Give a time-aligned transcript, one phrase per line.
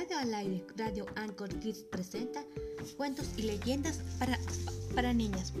[0.00, 2.42] Radio al aire, Radio Anchor Kids presenta
[2.96, 4.38] cuentos y leyendas para,
[4.94, 5.52] para niñas.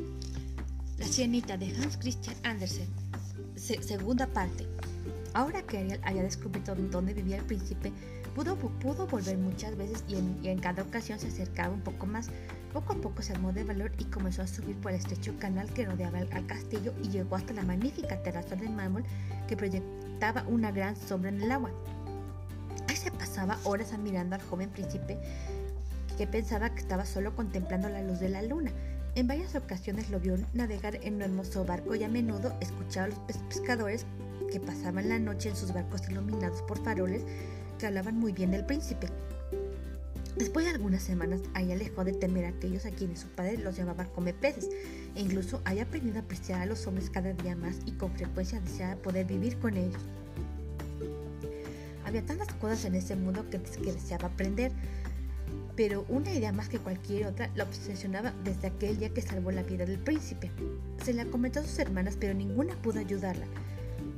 [0.96, 2.88] La sirenita de Hans Christian Andersen.
[3.54, 4.66] segunda parte.
[5.34, 7.92] Ahora que Ariel haya descubierto dónde vivía el príncipe,
[8.34, 12.30] pudo, pudo volver muchas veces y en, cada ocasión se acercaba un poco más.
[12.72, 15.70] Poco a poco se armó de valor y comenzó a subir por el estrecho canal
[15.74, 19.04] que rodeaba al castillo y llegó hasta la magnífica terraza de mármol
[19.46, 21.70] que proyectaba una gran sombra en el agua.
[23.02, 25.16] Se pasaba horas admirando al joven príncipe
[26.18, 28.72] que pensaba que estaba solo contemplando la luz de la luna.
[29.14, 33.08] En varias ocasiones lo vio navegar en un hermoso barco y a menudo escuchaba a
[33.08, 34.04] los pescadores
[34.52, 37.22] que pasaban la noche en sus barcos iluminados por faroles
[37.78, 39.06] que hablaban muy bien del príncipe.
[40.36, 43.78] Después de algunas semanas, ella dejó de temer a aquellos a quienes su padre los
[43.78, 44.68] llamaba come peces,
[45.14, 48.60] e incluso haya aprendido a apreciar a los hombres cada día más y con frecuencia
[48.60, 50.02] deseaba poder vivir con ellos.
[52.10, 54.72] Había tantas cosas en ese mundo que, deseaba aprender,
[55.76, 59.62] pero una idea más que cualquier otra la obsesionaba desde aquel día que salvó la
[59.62, 60.50] vida del príncipe.
[61.04, 63.46] Se la comentó a sus hermanas, pero ninguna pudo ayudarla.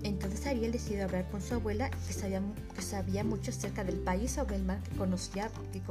[0.05, 2.15] Entonces Ariel decidió hablar con su abuela, que
[2.83, 5.51] sabía, mucho acerca del país sobre el mar que, conocía,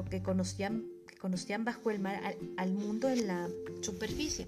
[0.10, 2.20] que, conocían, que conocían bajo el mar
[2.58, 3.48] al mundo en la
[3.82, 4.48] superficie.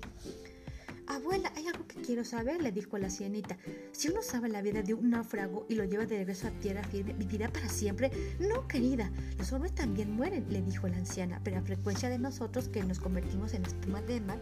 [1.08, 3.58] Abuela, hay algo que quiero saber, le dijo la sirenita.
[3.92, 6.84] Si uno sabe la vida de un náufrago y lo lleva de regreso a tierra
[6.84, 8.12] firme, ¿vivirá para siempre?
[8.40, 12.70] No, querida, los hombres también mueren, le dijo la anciana, pero a frecuencia de nosotros
[12.70, 14.40] que nos convertimos en espuma de mar,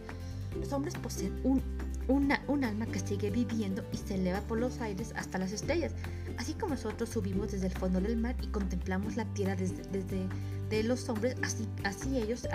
[0.58, 1.62] los hombres poseen un,
[2.08, 5.92] una, un alma que sigue viviendo y se eleva por los aires hasta las estrellas.
[6.38, 10.28] Así como nosotros subimos desde el fondo del mar y contemplamos la tierra desde,
[10.70, 11.36] de los hombres,
[11.84, 12.46] así ellos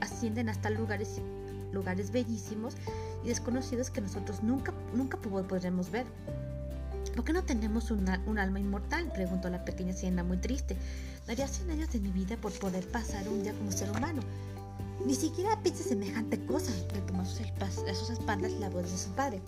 [0.00, 1.20] ascienden hasta lugares
[1.76, 2.74] lugares bellísimos
[3.24, 6.06] y desconocidos que nosotros nunca, nunca podremos ver.
[7.14, 9.10] ¿Por qué no tenemos un alma inmortal?
[9.12, 10.76] preguntó la pequeña sirena muy triste.
[11.26, 14.22] Daría 100 años de mi vida por poder pasar un día como ser humano.
[15.04, 19.40] Ni siquiera piensa semejante cosa, retomó a sus espaldas la voz de su padre.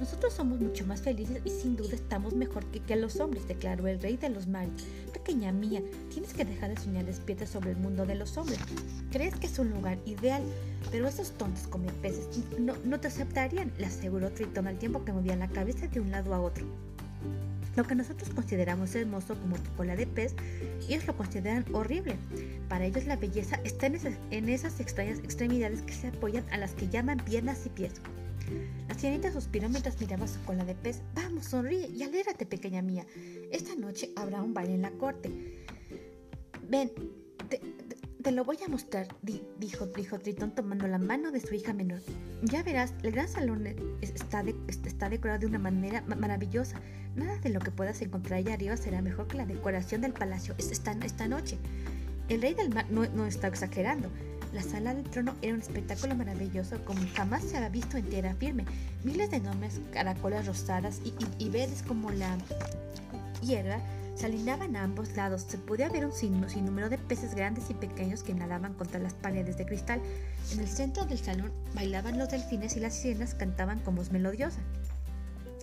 [0.00, 4.00] Nosotros somos mucho más felices y sin duda estamos mejor que, los hombres, declaró el
[4.00, 4.70] rey de los mares.
[5.12, 8.58] Pequeña mía, tienes que dejar de soñar despierta sobre el mundo de los hombres.
[9.12, 10.42] Crees que es un lugar ideal,
[10.90, 12.26] pero esos tontos como peces
[12.58, 16.10] no, no te aceptarían, le aseguró Tritón al tiempo que movía la cabeza de un
[16.10, 16.64] lado a otro.
[17.76, 20.34] Lo que nosotros consideramos hermoso como tu cola de pez,
[20.88, 22.16] ellos lo consideran horrible.
[22.70, 26.56] Para ellos la belleza está en esas, en esas extrañas extremidades que se apoyan a
[26.56, 28.00] las que llaman piernas y pies.
[29.00, 31.00] La sirenita suspiró mientras miraba su cola de pez.
[31.14, 33.06] Vamos, sonríe y alégrate, pequeña mía.
[33.50, 35.64] Esta noche habrá un baile en la corte.
[36.68, 36.92] Ven,
[37.48, 39.08] te, lo voy a mostrar,
[39.58, 42.02] dijo, dijo Tritón tomando la mano de su hija menor.
[42.42, 43.66] Ya verás, el gran salón
[44.02, 46.78] está, decorado de una manera maravillosa.
[47.16, 50.54] Nada de lo que puedas encontrar allá arriba será mejor que la decoración del palacio
[50.58, 51.56] esta, esta noche.
[52.28, 54.10] El rey del mar no está exagerando.
[54.52, 58.34] La sala del trono era un espectáculo maravilloso como jamás se había visto en tierra
[58.34, 58.64] firme.
[59.04, 61.00] Miles de enormes caracolas rosadas
[61.38, 62.36] y, verdes como la
[63.42, 63.78] hierba
[64.16, 65.46] se alineaban a ambos lados.
[65.48, 69.56] Se podía ver un sinnúmero de peces grandes y pequeños que nadaban contra las paredes
[69.56, 70.02] de cristal.
[70.52, 74.58] En el centro del salón bailaban los delfines y las sirenas cantaban con voz melodiosa.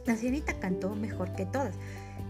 [0.05, 1.75] La sirenita cantó mejor que todas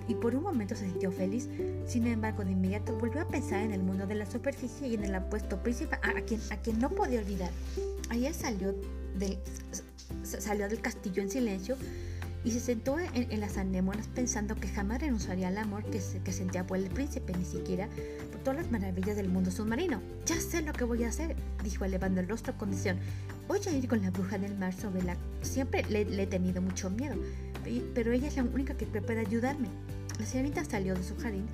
[0.07, 1.49] y por un momento se sintió feliz.
[1.85, 5.03] Sin embargo, de inmediato volvió a pensar en el mundo de la superficie y en
[5.03, 7.51] el apuesto príncipe a, quien, no podía olvidar.
[8.09, 8.73] Ayer salió
[9.17, 9.37] del,
[10.23, 11.77] salió del castillo en silencio
[12.43, 16.77] y se sentó en, las anémonas pensando que jamás renunciaría al amor que, sentía por
[16.77, 17.89] el príncipe, ni siquiera
[18.31, 20.01] por todas las maravillas del mundo submarino.
[20.25, 22.99] Ya sé lo que voy a hacer, dijo elevando el rostro con decisión.
[23.49, 25.17] Voy a ir con la bruja del mar sobre la...
[25.41, 27.15] Siempre le he tenido mucho miedo,
[27.93, 29.67] pero ella es la única que puede ayudarme.
[30.19, 31.45] La señorita salió de su jardín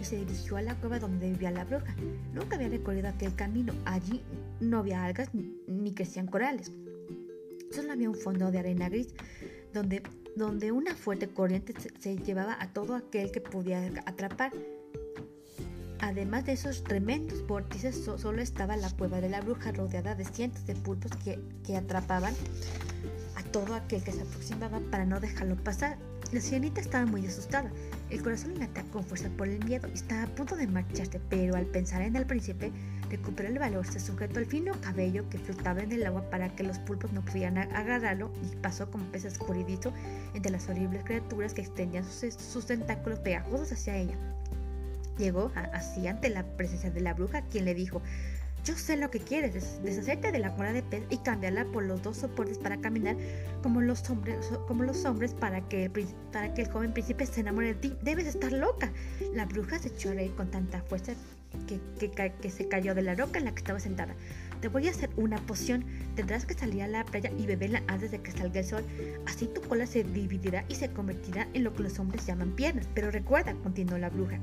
[0.00, 1.94] y se dirigió a la cueva donde vivía la bruja.
[2.32, 3.72] Nunca había recorrido aquel camino.
[3.84, 4.22] Allí
[4.60, 6.70] no había algas ni crecían corales.
[7.72, 9.14] Solo había un fondo de arena gris
[9.72, 10.02] donde,
[10.36, 14.52] donde una fuerte corriente se, llevaba a todo aquel que podía atrapar.
[16.00, 20.66] Además de esos tremendos vórtices, solo estaba la cueva de la bruja rodeada de cientos
[20.66, 22.34] de pulpos que, atrapaban
[23.52, 25.98] todo aquel que se aproximaba para no dejarlo pasar.
[26.32, 27.70] La sirenita estaba muy asustada.
[28.08, 31.20] El corazón le atacó con fuerza por el miedo y estaba a punto de marcharse,
[31.28, 32.72] pero al pensar en el príncipe,
[33.10, 36.62] recuperó el valor, se sujetó al fino cabello que flotaba en el agua para que
[36.62, 39.92] los pulpos no pudieran agarrarlo y pasó como pez escurridizo
[40.32, 44.16] entre las horribles criaturas que extendían sus, tentáculos pegajosos hacia ella.
[45.18, 48.00] Llegó así ante la presencia de la bruja, quien le dijo,
[48.64, 52.02] yo sé lo que quieres, deshacerte de la cola de pez y cambiarla por los
[52.02, 53.16] dos soportes para caminar
[53.62, 55.90] como los hombres, como los hombres para, que,
[56.32, 57.96] para que el joven príncipe se enamore de ti.
[58.02, 58.92] Debes estar loca.
[59.34, 61.12] La bruja se echó a reír con tanta fuerza
[61.66, 64.14] que, que, se cayó de la roca en la que estaba sentada.
[64.60, 65.84] Te voy a hacer una poción.
[66.14, 68.84] Tendrás que salir a la playa y beberla antes de que salga el sol.
[69.26, 72.86] Así tu cola se dividirá y se convertirá en lo que los hombres llaman piernas.
[72.94, 74.38] Pero recuerda, continuó la bruja,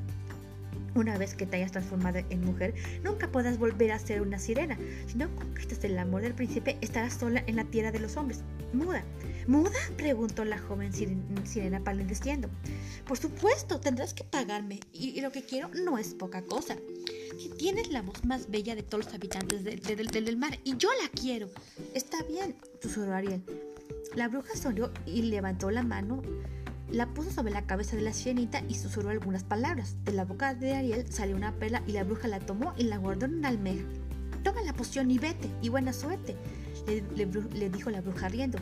[0.96, 4.78] una vez que te hayas transformado en mujer, nunca podrás volver a ser una sirena.
[5.08, 8.42] Si no conquistas el amor del príncipe, estarás sola en la tierra de los hombres.
[8.74, 9.04] Muda.
[9.48, 9.72] ¿Muda?
[9.98, 12.50] preguntó la joven sirena palideciendo.
[13.08, 14.80] Por supuesto, tendrás que pagarme.
[14.94, 16.76] Y, lo que quiero no es poca cosa.
[17.58, 21.50] Tienes la voz más bella de todos los habitantes del mar y yo la quiero.
[21.94, 23.42] Está bien, susurró Ariel.
[24.16, 26.22] La bruja sonrió y levantó la mano
[26.92, 29.96] la puso sobre la cabeza de la sirenita y susurró algunas palabras.
[30.06, 32.98] De la boca de Ariel salió una perla y la bruja la tomó y la
[32.98, 33.84] guardó en una almeja.
[34.44, 36.36] Toma la poción y vete, y buena suerte,
[36.88, 38.58] le, dijo la bruja riendo.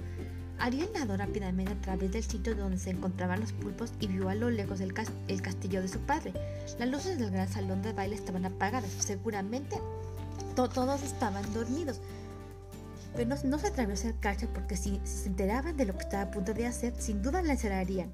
[0.59, 4.35] Ariel nadó rápidamente a través del sitio donde se encontraban los pulpos y vio a
[4.35, 4.93] lo lejos el,
[5.27, 6.33] el castillo de su padre.
[6.79, 8.89] Las luces del gran salón de baile estaban apagadas.
[8.99, 9.77] Seguramente
[10.55, 12.01] todos estaban dormidos.
[13.15, 16.31] Pero no, se atrevió a acercarse porque si, se enteraban de lo que estaba a
[16.31, 18.11] punto de hacer, sin duda la encerrarían.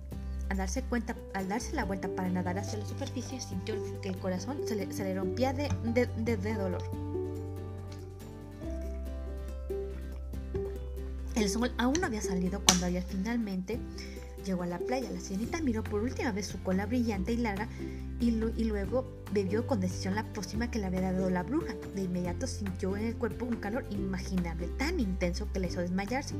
[0.50, 4.18] Al darse, cuenta, al darse la vuelta para nadar hacia la superficie, sintió que el
[4.18, 5.70] corazón se le, rompía de,
[6.18, 6.84] de dolor.
[11.36, 13.80] El sol aún no había salido cuando había finalmente
[14.46, 17.68] Llegó a la playa, la sirenita miró por última vez su cola brillante y larga
[18.20, 21.74] y, luego bebió con decisión la próxima que le había dado la bruja.
[21.96, 26.36] De inmediato sintió en el cuerpo un calor inimaginable, tan intenso que le hizo desmayarse.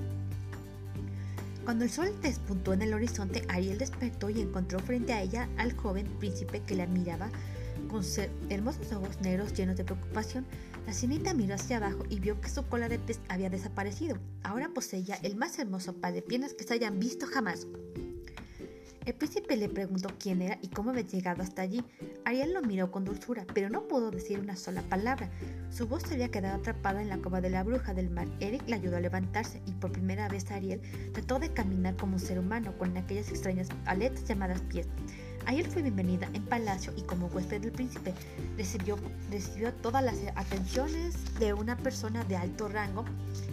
[1.64, 5.74] Cuando el sol despuntó en el horizonte, Ariel despertó y encontró frente a ella al
[5.74, 7.30] joven príncipe que la miraba
[7.88, 8.04] con
[8.50, 10.46] hermosos ojos negros llenos de preocupación.
[10.86, 14.18] La sirenita miró hacia abajo y vio que su cola de pez había desaparecido.
[14.44, 17.68] Ahora poseía el más hermoso par de piernas que se hayan visto jamás.
[19.06, 21.84] El príncipe le preguntó quién era y cómo había llegado hasta allí.
[22.24, 25.30] Ariel lo miró con dulzura, pero no pudo decir una sola palabra.
[25.72, 28.28] Su voz se había quedado atrapada en la cova de la bruja del mar.
[28.40, 32.20] Eric le ayudó a levantarse y por primera vez Ariel trató de caminar como un
[32.20, 34.88] ser humano con aquellas extrañas aletas llamadas pies.
[35.48, 38.14] Ariel fue bienvenida en palacio y como huésped del príncipe
[38.58, 38.98] recibió,
[39.82, 43.04] todas las atenciones de una persona de alto rango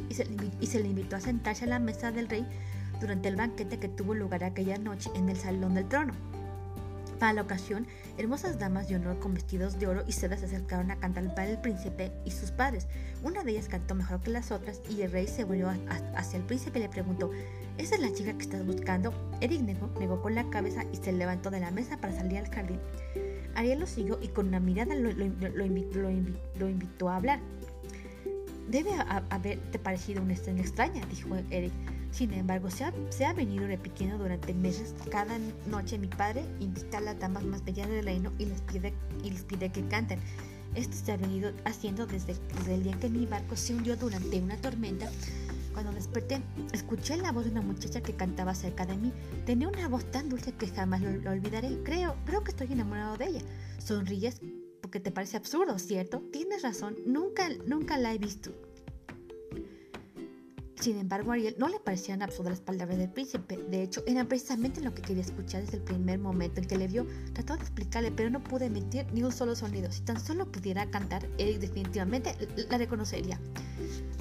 [0.08, 0.29] y se,
[0.61, 2.47] y se le invitó a sentarse a la mesa del rey
[3.00, 6.12] durante el banquete que tuvo lugar aquella noche en el Salón del Trono.
[7.19, 7.87] Para la ocasión,
[8.17, 11.50] hermosas damas de honor con vestidos de oro y seda se acercaron a cantar para
[11.50, 12.87] el príncipe y sus padres.
[13.23, 15.69] Una de ellas cantó mejor que las otras y el rey se volvió
[16.14, 17.31] hacia el príncipe y le preguntó,
[17.76, 19.12] ¿Esa es la chica que estás buscando?
[19.41, 22.49] Eric negó, negó con la cabeza y se levantó de la mesa para salir al
[22.49, 22.79] jardín.
[23.55, 25.67] Ariel lo siguió y con una mirada lo,
[26.67, 27.41] invitó, a hablar.
[28.69, 28.91] Debe
[29.31, 31.73] haberte parecido una escena extraña, dijo Eric.
[32.11, 34.95] Sin embargo, se ha, venido repitiendo durante meses.
[35.11, 38.93] Cada noche mi padre invita a las damas más bellas del reino y les pide,
[39.23, 40.19] y les pide que canten.
[40.75, 42.35] Esto se ha venido haciendo desde,
[42.69, 45.09] el día en que mi barco se hundió durante una tormenta.
[45.73, 46.43] Cuando desperté,
[46.73, 49.12] escuché la voz de una muchacha que cantaba cerca de mí.
[49.47, 51.79] Tenía una voz tan dulce que jamás lo, olvidaré.
[51.85, 53.41] Creo, creo que estoy enamorado de ella.
[53.79, 54.41] Sonríes
[54.81, 56.21] porque te parece absurdo, ¿cierto?
[56.33, 58.53] Tienes razón, nunca, nunca la he visto.
[60.81, 63.59] Sin embargo, Ariel no le parecían absurdas las palabras del príncipe.
[63.69, 66.88] De hecho, eran precisamente lo que quería escuchar desde el primer momento en que le
[66.88, 67.07] vio.
[67.35, 69.93] Trató de explicarle, pero no pude emitir ni un solo sonido.
[69.93, 72.35] Si tan solo pudiera cantar, Eric definitivamente
[72.71, 73.38] la reconocería.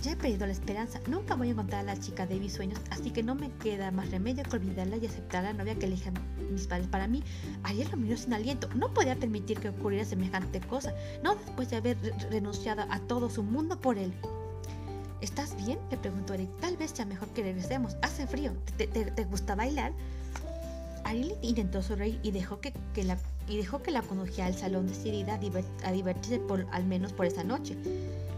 [0.01, 0.99] Ya he perdido la esperanza.
[1.07, 3.89] Nunca voy a encontrar a la chica de mis sueños, así que no me queda
[3.91, 6.13] más remedio que olvidarla y aceptar a la novia que elijan
[6.51, 7.23] mis padres para mí.
[7.63, 8.67] Ariel lo miró sin aliento.
[8.75, 10.93] No podía permitir que ocurriera semejante cosa,
[11.23, 11.97] no después de haber
[12.29, 14.13] renunciado a todo su mundo por él.
[15.21, 15.79] ¿Estás bien?
[15.91, 16.49] le preguntó Eric.
[16.61, 17.97] Tal vez sea mejor que regresemos.
[18.01, 18.53] Hace frío.
[18.77, 18.87] ¿Te,
[19.25, 19.91] gusta bailar?
[21.03, 22.73] Ariel intentó sonreír y dejó que,
[23.03, 27.25] la, y dejó que la condujera al salón decidida a, divertirse por, al menos por
[27.25, 27.75] esa noche.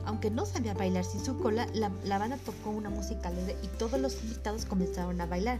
[0.05, 4.00] Aunque no sabía bailar sin su cola, la, banda tocó una música alegre y todos
[4.00, 5.59] los invitados comenzaron a bailar.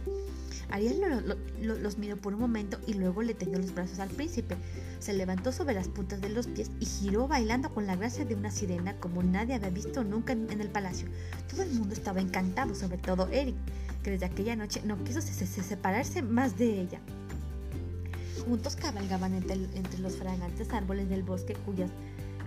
[0.72, 4.56] Ariel los miró por un momento y luego le tendió los brazos al príncipe.
[5.00, 8.34] Se levantó sobre las puntas de los pies y giró bailando con la gracia de
[8.34, 11.08] una sirena como nadie había visto nunca en, el palacio.
[11.50, 13.54] Todo el mundo estaba encantado, sobre todo Eric,
[14.02, 17.00] que desde aquella noche no quiso separarse más de ella.
[18.46, 21.90] Juntos cabalgaban entre, entre los fragantes árboles del bosque cuyas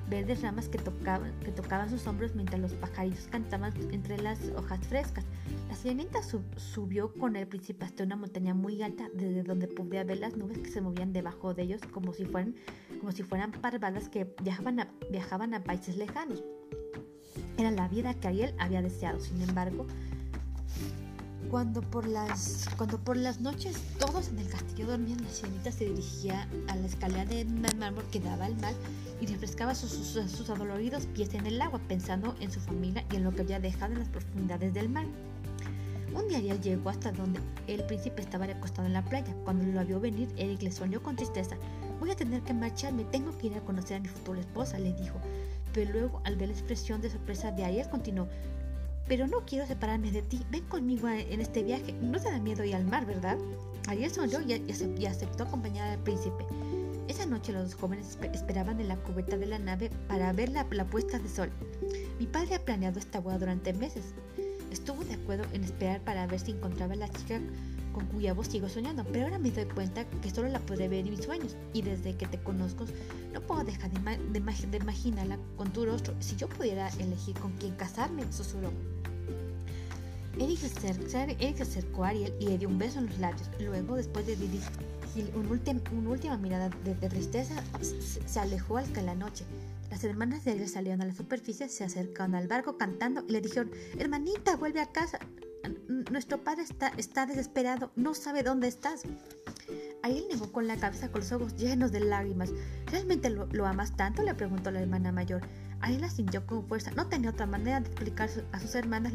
[0.10, 4.80] verdes ramas que tocaban, que tocaban sus hombros mientras los pajarillos cantaban entre las hojas
[4.88, 5.26] frescas.
[5.70, 6.20] La sirenita
[6.58, 10.60] subió con el príncipe hasta una montaña muy alta, desde donde podía ver las nubes
[10.60, 12.56] que se movían debajo de ellos como si fueran,
[13.00, 16.44] como si fueran parvadas que viajaban a, viajaban a países lejanos.
[17.58, 19.88] Era la vida que Ariel había deseado, sin embargo,
[21.50, 25.86] Cuando por, las, cuando por las noches todos en el castillo dormían, la sirenita se
[25.86, 28.74] dirigía a la escalera de mármol que daba al mar
[29.22, 33.24] y refrescaba sus, sus, adoloridos pies en el agua, pensando en su familia y en
[33.24, 35.06] lo que había dejado en las profundidades del mar.
[36.14, 39.36] Un día Ariel llegó hasta donde el príncipe estaba recostado en la playa.
[39.44, 41.58] Cuando lo vio venir, Eric le soñó con tristeza.
[42.00, 44.94] Voy a tener que marcharme, tengo que ir a conocer a mi futura esposa, le
[44.94, 45.20] dijo.
[45.74, 48.28] Pero luego, al ver la expresión de sorpresa de Ariel, continuó.
[49.08, 51.94] Pero no quiero separarme de ti, ven conmigo en este viaje.
[51.94, 53.38] No te da miedo ir al mar, ¿verdad?
[53.88, 56.46] Ariel sonrió y aceptó acompañar al príncipe.
[57.08, 60.66] Esa noche los dos jóvenes esperaban en la cubierta de la nave para ver la,
[60.66, 61.52] puesta de sol.
[62.20, 64.16] Mi padre ha planeado esta boda durante meses.
[64.72, 67.40] Estuvo de acuerdo en esperar para ver si encontraba a la chica
[67.94, 71.06] con cuya voz sigo soñando, pero ahora me doy cuenta que solo la podré ver
[71.06, 72.86] en mis sueños y desde que te conozco
[73.34, 76.14] no puedo dejar de, de, imaginarla con tu rostro.
[76.20, 78.72] Si yo pudiera elegir con quién casarme, susurró.
[80.40, 83.50] Eric se, acercó a Ariel y le dio un beso en los labios.
[83.60, 84.72] Luego, después de dirigir
[85.92, 89.46] una última mirada de, tristeza, se, alejó al la noche.
[89.90, 93.42] Las hermanas de Ariel salieron a la superficie, se acercaron al barco cantando y le
[93.42, 95.20] dijeron, hermanita, vuelve a casa.
[96.12, 96.64] Nuestro padre
[96.98, 99.04] está desesperado, no sabe dónde estás.
[100.04, 102.52] Ariel negó con la cabeza con los ojos llenos de lágrimas.
[102.88, 104.22] ¿Realmente lo, amas tanto?
[104.22, 105.42] le preguntó la hermana mayor.
[105.82, 106.92] Ariel la sintió con fuerza.
[106.92, 109.14] No tenía otra manera de explicar a sus hermanas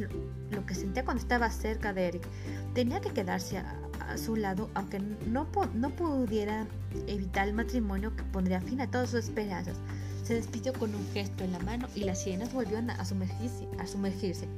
[0.51, 2.27] lo, que sentía cuando estaba cerca de Eric.
[2.75, 3.77] Tenía que quedarse a,
[4.17, 6.67] su lado, aunque no, no pudiera
[7.07, 9.77] evitar el matrimonio que pondría fin a todas sus esperanzas.
[10.25, 14.49] Se despidió con un gesto en la mano y las sirenas volvieron a sumergirse.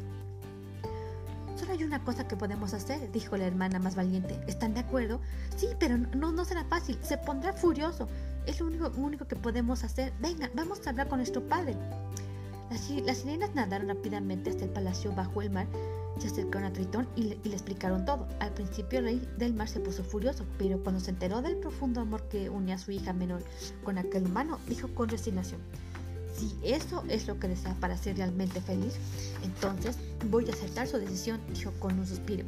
[1.56, 4.38] Solo hay una cosa que podemos hacer, dijo la hermana más valiente.
[4.46, 5.20] ¿Están de acuerdo?
[5.56, 6.98] Sí, pero no será fácil.
[7.02, 8.08] Se pondrá furioso.
[8.46, 10.12] Es lo único, que podemos hacer.
[10.20, 11.76] Venga, vamos a hablar con nuestro padre.
[12.70, 15.66] Las, las sirenas nadaron rápidamente hasta el palacio bajo el mar
[16.18, 18.26] se acercaron a Tritón y le, explicaron todo.
[18.40, 22.00] Al principio el rey del mar se puso furioso, pero cuando se enteró del profundo
[22.00, 23.42] amor que unía a su hija menor
[23.84, 25.60] con aquel humano, dijo con resignación,
[26.36, 28.94] si eso es lo que desea para ser realmente feliz,
[29.42, 29.96] entonces
[30.30, 32.44] voy a aceptar su decisión, dijo con un suspiro.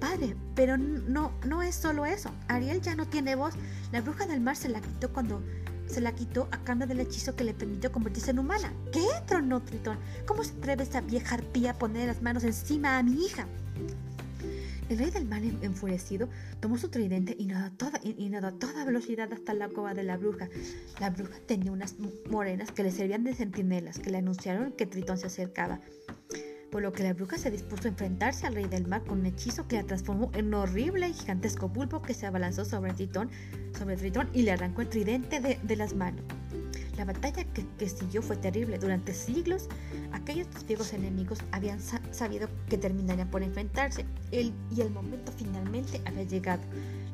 [0.00, 2.30] Padre, pero no, no es solo eso.
[2.48, 3.54] Ariel ya no tiene voz.
[3.92, 5.42] La bruja del mar se la quitó cuando
[5.86, 8.72] se la quitó a cambio del hechizo que le permitió convertirse en humana.
[8.92, 9.06] ¿Qué?
[9.26, 9.98] tronó Tritón.
[10.26, 13.46] ¿Cómo se atreve esa vieja arpía a poner las manos encima a mi hija?
[14.88, 19.30] El rey del mar, enfurecido, tomó su tridente y nadó, y nadó a toda velocidad
[19.32, 20.48] hasta la cova de la bruja.
[20.98, 21.96] La bruja tenía unas
[22.30, 25.80] morenas que le servían de centinelas, que le anunciaron que Tritón se acercaba
[26.70, 29.26] por lo que la bruja se dispuso a enfrentarse al rey del mar con un
[29.26, 33.30] hechizo que la transformó en un horrible y gigantesco pulpo que se abalanzó sobre Tritón,
[33.72, 36.24] Tritón y le arrancó el tridente de, las manos.
[36.96, 38.78] La batalla que, siguió fue terrible.
[38.78, 39.68] Durante siglos,
[40.12, 41.78] aquellos testigos enemigos habían
[42.10, 46.62] sabido que terminarían por enfrentarse y el momento finalmente había llegado.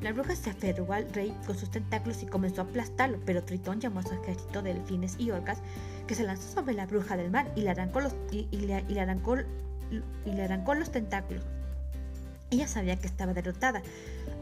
[0.05, 3.81] La bruja se aferró al rey con sus tentáculos y comenzó a aplastarlo, pero Tritón
[3.81, 5.57] llamó a su ejército de delfines y orcas
[6.05, 8.99] que se lanzó sobre la bruja del mar y le arrancó los, y, le, y
[8.99, 11.43] arrancó los tentáculos.
[12.51, 13.81] Ella sabía que estaba derrotada,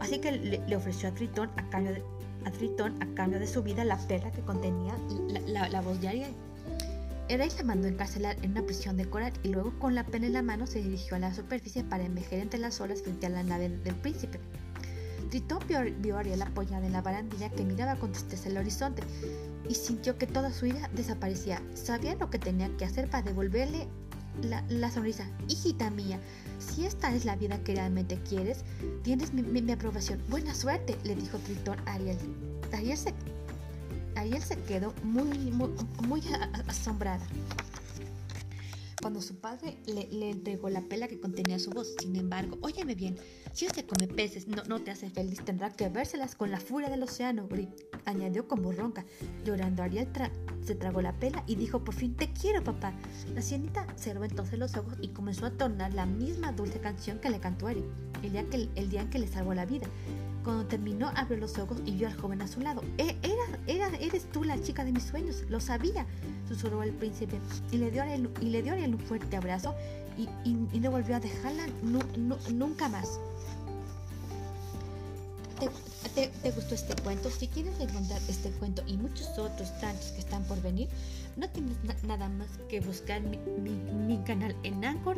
[0.00, 2.02] así que le, ofreció a Tritón a cambio de,
[2.44, 4.94] a Tritón a cambio de su vida la perla que contenía
[5.46, 6.34] la, voz de Ariel.
[7.28, 10.26] El rey la mandó encarcelar en una prisión de coral y luego con la pena
[10.26, 13.30] en la mano se dirigió a la superficie para envejecer entre las olas frente a
[13.30, 14.38] la nave del príncipe.
[15.30, 19.02] Tritón vio, a Ariel apoyada en la barandilla que miraba con tristeza el horizonte
[19.68, 21.60] y sintió que toda su ira desaparecía.
[21.74, 23.88] Sabía lo que tenía que hacer para devolverle
[24.68, 25.26] la, sonrisa.
[25.48, 26.20] Hijita mía,
[26.58, 28.64] si esta es la vida que realmente quieres,
[29.02, 30.20] tienes mi, aprobación.
[30.28, 32.18] Buena suerte, le dijo Tritón a Ariel.
[32.72, 33.14] Ariel se,
[34.16, 35.70] Ariel se quedó muy, muy,
[36.06, 36.22] muy
[36.68, 37.24] asombrada
[39.04, 41.94] cuando su padre le, entregó la pela que contenía su voz.
[42.00, 43.18] Sin embargo, óyeme bien,
[43.52, 46.88] si usted come peces no, no te hace feliz, tendrá que vérselas con la furia
[46.88, 47.46] del océano,
[48.06, 49.04] añadió como ronca.
[49.44, 50.08] Llorando, Ariel
[50.62, 52.94] se tragó la pela y dijo, por fin te quiero, papá.
[53.34, 57.28] La sienita cerró entonces los ojos y comenzó a tornar la misma dulce canción que
[57.28, 57.84] le cantó Eric,
[58.22, 59.86] el día, que, el día en que le salvó la vida.
[60.44, 62.82] Cuando terminó, abrió los ojos y vio al joven a su lado.
[62.98, 63.16] E,
[63.66, 66.06] eres tú la chica de mis sueños, lo sabía,
[66.46, 67.38] susurró el príncipe
[67.72, 68.28] y le dio a él,
[68.94, 69.74] un fuerte abrazo
[70.18, 73.18] y, no volvió a dejarla nunca más.
[76.14, 77.30] ¿Te, te, gustó este cuento?
[77.30, 80.88] Si quieres encontrar este cuento y muchos otros tantos que están por venir,
[81.36, 85.16] no tienes nada más que buscar mi, mi canal en Anchor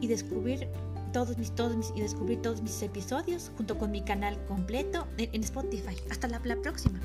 [0.00, 0.68] y descubrir
[1.12, 5.42] todos mis, todos mis, y descubrir todos mis episodios junto con mi canal completo en,
[5.42, 5.96] Spotify.
[6.10, 7.00] Hasta la próxima.